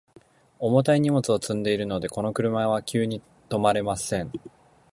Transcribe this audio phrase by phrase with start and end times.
[0.57, 4.31] 重たい荷物を積んでいるので、この車は急に止まれません。